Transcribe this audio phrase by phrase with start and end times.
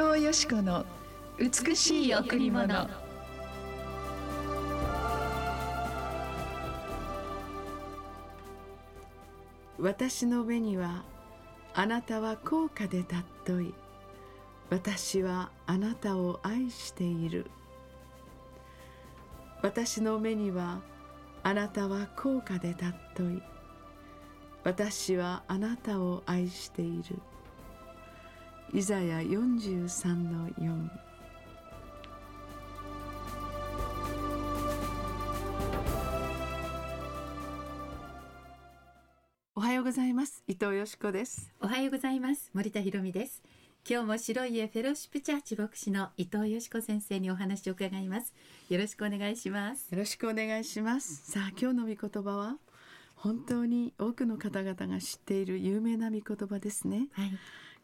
[0.00, 0.86] 藤よし子の
[1.38, 2.88] 美しい贈り物。
[9.78, 11.04] 私の目には
[11.74, 13.74] あなたは高価で尊い。
[14.70, 17.50] 私はあなたを愛している。
[19.62, 20.80] 私の目には
[21.42, 23.42] あなたは高価で尊い。
[24.64, 27.20] 私はあなたを愛している。
[28.72, 30.88] イザヤ43の4
[39.56, 43.42] おはようございます伊藤よしこですおはようございます森田博美です
[43.88, 48.32] 今日も白い家フェローシップチャーチ牧師の伊藤よしこ先生にお話を伺います
[48.68, 52.54] よろしくお願いしますよろしくお願いしますさあ今日の御言葉は
[53.16, 57.32] 本当に多くの方々が知っている有名な御言葉ですね、はい、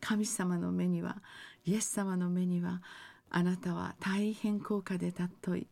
[0.00, 1.16] 神様の目には
[1.64, 2.82] イエス様の目には
[3.30, 5.66] あなたは大変高価で尊い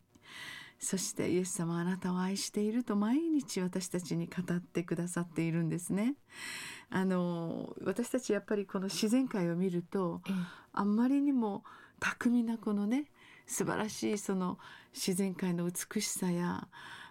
[0.84, 6.14] そしてイエス様はあなたを愛していると毎日私たちに語ってくださっているんですね。
[6.91, 10.20] あの私たちやっぱりこの自然界を見ると、
[10.72, 11.64] あんまりにも
[12.00, 13.06] 巧みなこのね
[13.47, 14.58] 素晴らしいその
[14.92, 16.69] 自然界の美しさや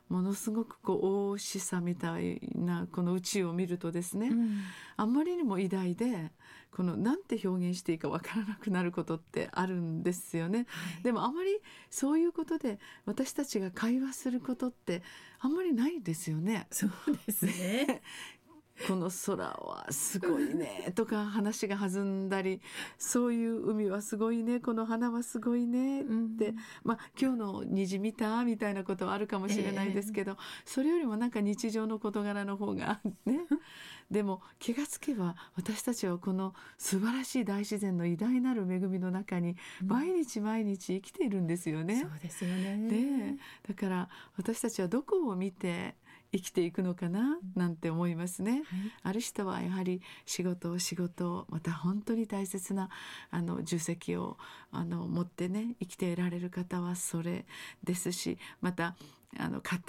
[0.09, 4.61] ものすごくこう大しさみたいなこの宇宙を見るとですね、うん、
[4.97, 6.31] あんまりにも偉大で
[6.71, 15.03] このなんて表現していいかわからなくなることってあるんですよね、はい、でもあまりそういうことで私たちが会話することって
[15.39, 16.67] あんまりないですよね。
[16.71, 16.91] そう
[17.25, 18.01] ですね
[18.87, 22.61] この空はすごいねとか話が弾んだり
[22.97, 33.41] そういう海はすごいねこの花はすごいねって、うん、まあ今日の虹見たみたいなことはあるかもしれないですけど、えー、それよりもなんか日常の事柄の方がね
[34.11, 42.01] でも気がつけば私たちはこの素晴らしい大自然の偉大なる恵みの中に毎日毎日生きているんですよね。
[42.01, 42.89] そうですよね。
[42.89, 45.95] でだから私たちはどこを見て
[46.33, 48.63] 生きていくのかななんて思いますね、はい、
[49.03, 52.89] ある人はやはり仕事を仕事また本当に大切な
[53.29, 54.37] あの重責を
[54.71, 57.45] あの持ってね生きていられる方はそれ
[57.83, 58.95] ですしまた
[59.37, 59.79] あの家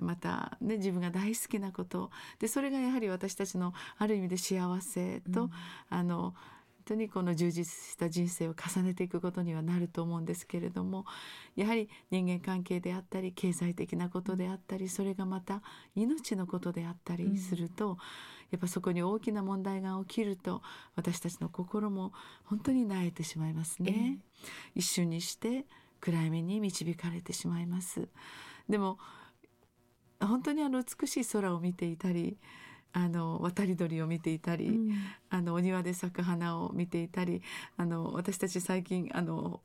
[0.00, 2.10] 庭また、ね、自分が大好きなこと。
[2.38, 5.50] でそれがやはり私たちのある意味で幸せと、うん、
[5.88, 6.34] あの
[6.90, 11.04] 当にこの充実した人生を重ねていくことにはなると思うんですけれども
[11.54, 15.62] やはり人間関係であったり経済的なことであったりそれがまた
[15.94, 17.96] 命のことであったりすると、うん、
[18.50, 20.62] やっぱそこに大きな問題が起きると
[20.96, 22.12] 私たちの心も
[22.44, 24.20] 本当に萎えてしまいますね。
[24.74, 25.66] えー、一瞬にして
[26.00, 28.08] 暗闇に導かれてしまいます。
[28.68, 28.98] でも
[30.20, 32.36] 本当にあの美しい空を見ていたり
[32.92, 34.90] あの渡り鳥を見ていたり、うん、
[35.30, 37.42] あのお庭で咲く花を見ていたり
[37.76, 39.60] あの私たち最近あの、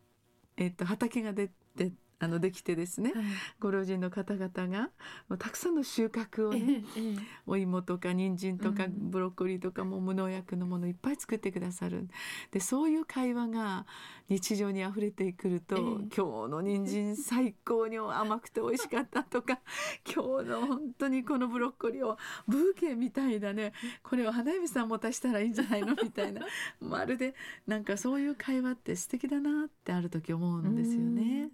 [0.57, 3.23] えっと、畑が出てあのできてですね、はい、
[3.59, 4.89] ご老人の方々が
[5.37, 7.15] たくさんの収穫をね、ええ、
[7.45, 12.07] お芋とか人参とかブロッコリーとかも無農薬のものいっぱい作ってくださる。
[12.51, 13.85] でそういう会話が
[14.29, 19.59] 日常にあふれてくると、え、今日の人参最高に甘くて美味しかったとか
[20.05, 22.17] 今日の本当にこのブロッコリーを
[22.47, 23.73] ブーケみたいだね
[24.03, 26.45] これを花嫁さん持たしたらいいんじゃないのみたいな。
[26.79, 27.35] まるで
[27.67, 31.49] なんかそういう会話って素敵だなってある時思うんですよね。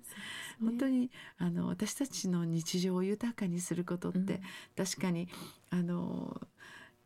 [0.59, 5.27] 本当にあの私たちの日常を豊かにすることって、うん、確かに
[5.69, 6.41] あの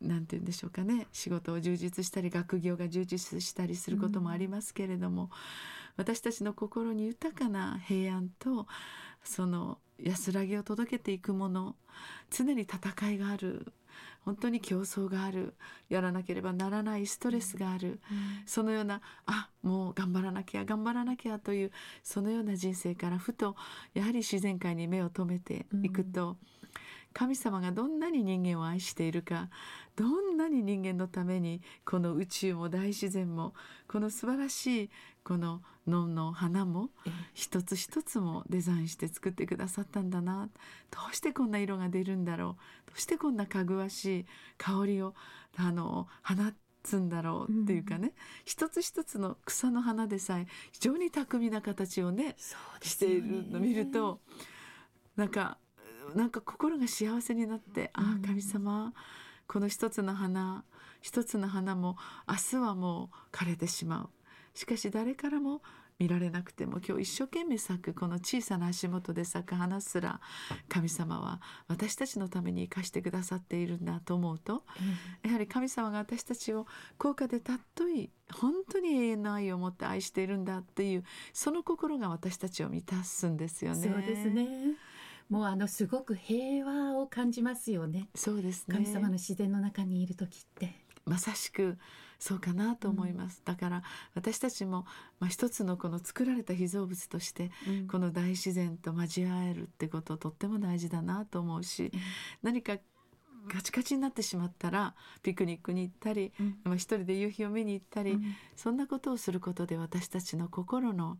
[0.00, 1.06] なんて言うんでしょうかね。
[1.12, 5.28] 仕事を充実したり学業が充実したりすることもありますけれども、うん、
[5.96, 8.66] 私たちの心に豊かな平安と
[9.24, 11.76] その安らぎを届けていくもの
[12.30, 13.72] 常に戦いがある
[14.26, 15.54] 本当に競争がある
[15.88, 21.70] やらなければならないストレスがある、うん、そのようなあもう頑張らなきゃ頑張らなきゃという
[22.02, 23.54] そのような人生からふと
[23.94, 26.36] やはり自然界に目を留めていくと、うん、
[27.12, 29.48] 神様がどんなに人間を愛しているか
[29.96, 33.54] どんなに人間のためにこの宇宙も大自然も
[33.88, 34.90] この素晴らしい
[35.24, 36.90] この野の花も
[37.34, 40.48] 一つ一つもデザインして作ってくださったんだな。
[40.90, 42.56] どうしてこんな色が出るんだろ
[42.86, 42.90] う。
[42.90, 44.26] どうしてこんなかぐわしい
[44.58, 45.14] 香りを
[45.56, 46.34] あの放
[46.82, 48.12] つんだろうっていうかね、うん、
[48.44, 52.36] 一つ一つの草の花でさえ非常に巧みな形をね、ね、
[52.82, 54.20] しているのを見ると
[55.16, 55.58] なんか
[56.14, 58.92] なんか心が幸せになって、うん、ああ神様
[59.46, 60.64] この一つの花
[61.00, 61.96] 一つの花も
[62.28, 64.10] 明日はもう枯れてしまう。
[64.54, 65.62] しかし誰からも
[65.98, 70.20] 見られなくても今日一生懸命咲くこの小さな足元で咲く花すら
[70.68, 74.62] 神様は私たちのために生かしてくださっているんだと思うと
[75.24, 76.66] やはり神様が私たちを
[76.98, 83.82] 高価で尊い本当に永遠の愛を持って愛しているんだっていうその心が私たちを満たすんですよね。
[83.82, 84.46] そうですね
[85.28, 88.08] もうあのすごく平和を感じますよね。
[88.14, 88.74] そうですね。
[88.74, 90.86] 神様の自然の中にいる時って。
[91.06, 91.78] まさしく
[92.18, 93.82] そうかなと思います、うん、だから
[94.14, 94.86] 私たちも、
[95.20, 97.50] まあ、一つのこの作られた被造物として、
[97.90, 102.00] この大自然と交わえるってこととっても大事だなと思うし、うん、
[102.42, 102.78] 何か
[103.46, 111.18] カチカチになってしまったらピクニックに行ったり、うん、まあ、一人で夕日を見に行ったり、うん、そんなことをすることで私たちの心の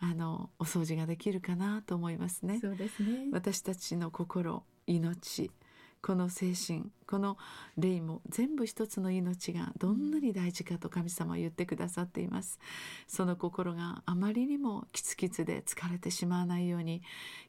[0.00, 2.58] あのお掃除ができるかなと思いますね。
[2.60, 3.28] そうですね。
[3.32, 5.50] 私たちの心命
[6.04, 7.38] この精神この
[7.78, 12.58] 霊も全部一つの命がどんなに大事かと神様は言ってくださっています。
[13.06, 17.02] その心があまりにもキツキツで疲れてしまわないように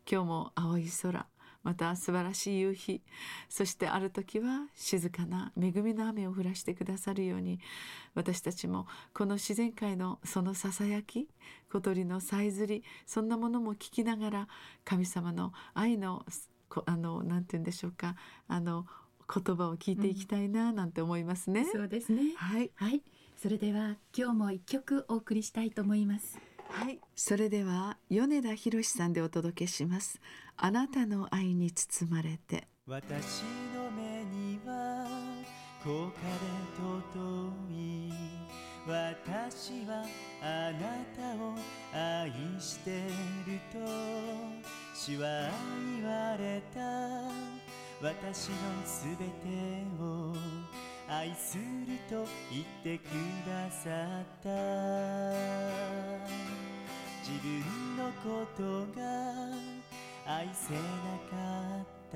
[0.09, 1.25] 今日も青い空
[1.65, 3.01] また素晴らしい夕日
[3.49, 7.59] そしてある時は静かな恵みの雨を降らしてくださるように
[8.13, 8.85] 私たちも
[9.15, 11.27] この自然界のそのささやき
[11.71, 14.47] 小鳥のさえずりそんなものも聞きながら
[14.85, 16.23] 神様の愛の
[16.85, 18.15] あのなんて言うんでしょうか
[18.47, 18.85] あの
[19.33, 21.61] 言葉を聞いていきたいななんて思いますね。
[21.61, 22.33] うん、そうですね。
[22.35, 23.01] はい、はい、
[23.41, 26.37] それでは今日も一曲お送りしたいと思います。
[26.69, 30.19] はい、それでは米田博さんでお届けします。
[30.57, 32.67] あなたの愛に包まれて。
[32.87, 35.07] 私の目には
[35.83, 36.45] 高価で
[36.77, 38.13] 尊い
[38.87, 40.05] 私は
[40.43, 40.79] あな
[41.17, 41.55] たを
[41.91, 42.31] 愛
[42.61, 42.91] して
[43.47, 43.79] ると
[44.93, 45.49] 主は
[45.99, 46.79] 言われた
[47.99, 50.35] 私のすべてを
[51.07, 51.63] 愛する
[52.09, 53.03] と言ってく
[53.47, 54.49] ださった。
[57.21, 58.61] 自分のこと
[58.99, 59.01] が
[60.25, 60.79] 愛せな
[61.29, 61.35] か
[61.81, 62.15] った。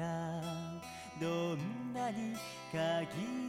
[1.19, 1.57] どん
[1.93, 2.35] なに
[2.71, 2.79] 限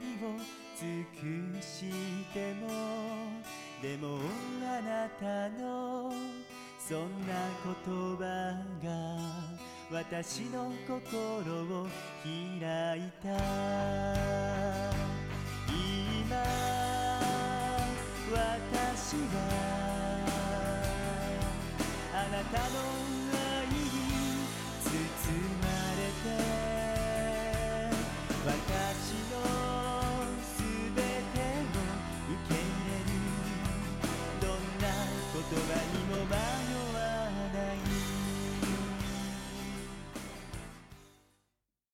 [0.00, 0.28] りを
[0.76, 1.92] 尽くし
[2.34, 2.66] ても
[3.80, 4.18] でも
[4.64, 6.12] あなたの
[6.78, 7.34] そんな
[7.64, 8.20] 言葉
[8.82, 8.88] が
[9.92, 11.02] 私の心
[11.82, 11.86] を
[12.24, 14.99] 開いた。
[18.32, 18.38] 私は
[22.14, 22.78] あなたの
[23.58, 23.74] 愛に
[24.84, 24.94] 包
[25.60, 25.66] ま
[25.98, 26.30] れて
[28.46, 28.54] 私
[29.32, 29.34] の
[30.44, 30.62] す
[30.94, 31.74] べてを
[32.30, 33.10] 受け入れる
[34.40, 34.86] どんな
[35.34, 36.30] 言葉にも迷
[36.94, 36.98] わ
[37.52, 37.76] ない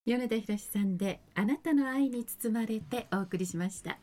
[0.05, 3.99] 米田博さんであなたの愛に包まれてお送りしました。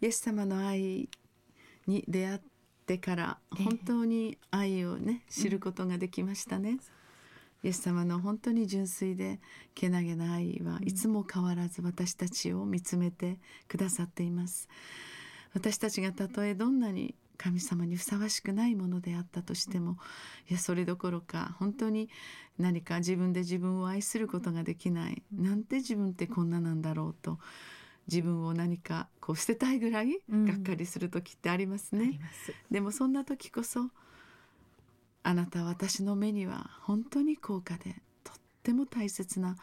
[0.00, 1.10] イエス様の愛
[1.88, 2.40] に出会っ
[2.86, 6.80] てから本当に愛をね、えー、知ることができましたね、うん、イ
[7.70, 9.40] エス様の本当に純粋で
[9.74, 14.68] けなげな愛はいつも変わらず私たちを見つめてくださっています。
[15.54, 19.96] 私たちがたとえどんなに神様にふさわしくないものであったとしても
[20.50, 22.10] いやそれどころか本当に
[22.58, 25.22] 何か自分で自分を愛することができない。
[25.32, 27.38] なんて自分ってこんななんだろうと
[28.10, 32.04] 自分を何かこう捨てたいぐらいがっかりする時ってありますね。
[32.04, 32.18] うん、
[32.70, 33.90] でもそんな時こそ
[35.22, 39.56] あなたは私の目には本当に高価でとっても大切な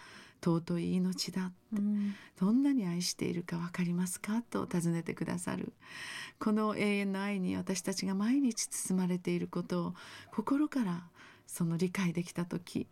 [0.43, 4.43] 尊い命だって、うん、どんなに愛しているか分かりますか？
[4.43, 5.73] と尋ねてくださる。
[6.37, 9.93] この永遠の愛に私たちが毎日包まれていることを
[10.31, 11.07] 心から
[11.47, 12.87] その理解できた時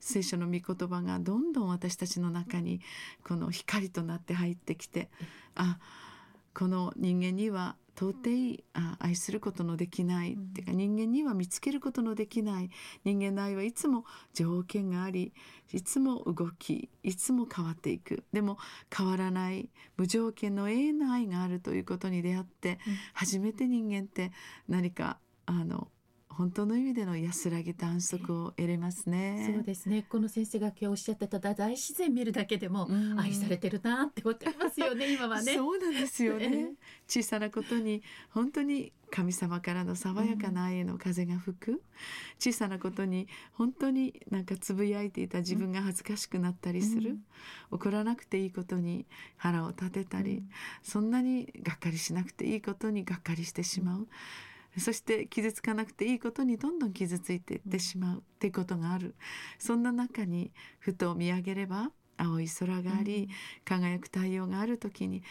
[0.00, 2.80] 聖書の御言葉がどんどん私たちの中に
[3.26, 5.10] この光となって入ってきて
[5.54, 5.78] あ
[6.54, 12.70] この人間には到底あ愛することのできない、うん、っていうか人間には見つけることのできない
[13.04, 15.32] 人間の愛はいつも条件があり
[15.72, 18.24] いつも動きいつも変わっていく。
[18.32, 18.58] でも
[18.94, 24.32] 変わらない無条件の永遠の愛があるということに出会って、うん、初めて人間って
[24.68, 25.88] 何かあの
[26.36, 29.52] 本当の意味での安らぎと安息を得れますね。
[29.54, 30.04] そうですね。
[30.08, 35.12] この先生が今日おっしゃってた大自然見るだけでも愛されてるなって思ってますよね。
[35.14, 35.54] 今はね。
[35.54, 36.72] そうなんですよね。
[37.06, 41.82] 小さなことに本当に神様からの爽やかな愛の風が吹く、
[42.40, 47.18] 小さなことに本当になんかつぶやいていた自分が恥ずかしくなったりする、うん、
[47.70, 50.48] 怒らなくていいことに腹を立てたり、うん、
[50.82, 54.08] そんなにがっかりしなくていいことにがっかりしてしまう。
[54.78, 59.14] そして傷つかなくていいことにどんどん傷ついていってしまうっていうことがある。
[59.58, 63.28] そんな中にふと見上げれば青い空があり、
[63.64, 65.22] 輝く太陽がある時に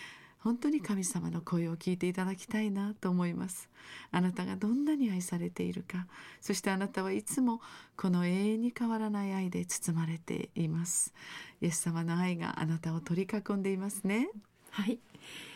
[0.43, 3.69] 本当に神様の声を聞いていただきたいなと思います。
[4.11, 6.05] あなたがどんなに愛されているか。
[6.41, 7.61] そしてあなたはいつも
[7.95, 11.13] この永遠に変わらない愛で包まれています。
[11.61, 14.27] イエス様の愛があなたを取り囲んでいますね。
[14.69, 14.99] はい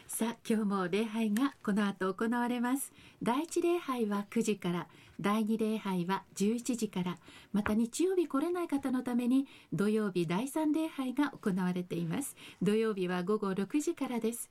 [0.07, 2.93] さあ今日も礼拝がこの後行われます。
[3.21, 4.87] 第一礼拝は9時から
[5.19, 7.17] 第二礼拝は11時から
[7.51, 12.37] また日曜日来れない方のために土曜日第三礼拝が行われています。
[12.61, 14.49] 土曜日は午後6時からです。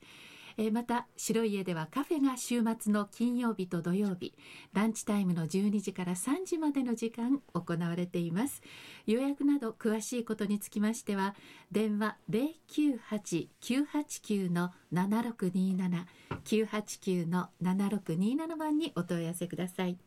[0.58, 4.34] えーまた白い家ではカフェが週末の金曜日と土曜日
[4.72, 8.62] ランチタイムの12時から3時までの時間行われています。
[9.06, 11.34] 予約など詳しいことにつきましては
[11.70, 16.06] 電話098-989の7627
[16.44, 19.98] 989の7627番にお問い合わせください。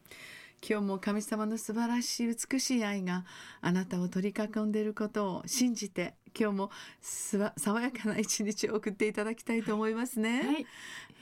[0.67, 3.23] 今日も神様の素晴らしい美しい愛が
[3.61, 6.71] あなたを取り囲んでいることを信じて今日も
[7.01, 10.65] すわ爽やかな一日を送っていただきたいと思いますね、はい。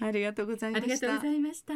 [0.09, 1.73] ありがとうございありがましたとうございました